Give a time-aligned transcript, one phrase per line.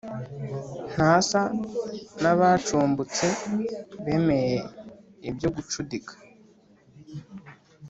[0.91, 1.41] Ntasa
[2.21, 3.25] n'abacubutse
[4.03, 4.59] Bemeye
[5.29, 6.13] ibyo gucudika